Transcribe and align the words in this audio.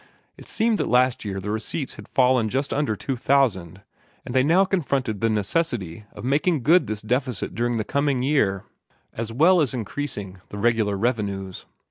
It 0.35 0.47
seemed 0.47 0.79
that 0.79 0.89
last 0.89 1.23
year 1.23 1.39
the 1.39 1.51
receipts 1.51 1.93
had 1.93 2.07
fallen 2.07 2.49
just 2.49 2.73
under 2.73 2.95
$2,000, 2.95 3.83
and 4.25 4.33
they 4.33 4.41
now 4.41 4.65
confronted 4.65 5.21
the 5.21 5.29
necessity 5.29 6.05
of 6.13 6.23
making 6.23 6.63
good 6.63 6.87
this 6.87 7.03
deficit 7.03 7.53
during 7.53 7.77
the 7.77 7.83
coming 7.83 8.23
year, 8.23 8.63
as 9.13 9.31
well 9.31 9.61
as 9.61 9.75
increasing 9.75 10.41
the 10.49 10.57
regular 10.57 10.97
revenues. 10.97 11.67